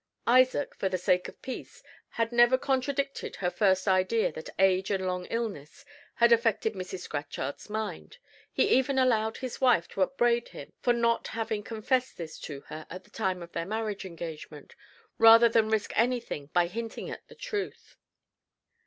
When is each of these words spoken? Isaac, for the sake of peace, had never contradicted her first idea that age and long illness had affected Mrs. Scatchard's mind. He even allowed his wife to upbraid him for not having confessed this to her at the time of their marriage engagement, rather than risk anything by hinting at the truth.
Isaac, 0.25 0.73
for 0.73 0.89
the 0.89 0.97
sake 0.97 1.27
of 1.27 1.39
peace, 1.43 1.83
had 2.09 2.31
never 2.31 2.57
contradicted 2.57 3.35
her 3.35 3.51
first 3.51 3.87
idea 3.87 4.31
that 4.31 4.49
age 4.57 4.89
and 4.89 5.05
long 5.05 5.25
illness 5.25 5.85
had 6.15 6.31
affected 6.31 6.73
Mrs. 6.73 7.01
Scatchard's 7.01 7.69
mind. 7.69 8.17
He 8.51 8.67
even 8.69 8.97
allowed 8.97 9.37
his 9.37 9.61
wife 9.61 9.87
to 9.89 10.01
upbraid 10.01 10.47
him 10.49 10.73
for 10.81 10.91
not 10.93 11.27
having 11.27 11.61
confessed 11.61 12.17
this 12.17 12.39
to 12.39 12.61
her 12.61 12.87
at 12.89 13.03
the 13.03 13.11
time 13.11 13.43
of 13.43 13.51
their 13.51 13.67
marriage 13.67 14.03
engagement, 14.03 14.75
rather 15.19 15.47
than 15.47 15.69
risk 15.69 15.91
anything 15.95 16.47
by 16.47 16.65
hinting 16.65 17.11
at 17.11 17.27
the 17.27 17.35
truth. 17.35 17.95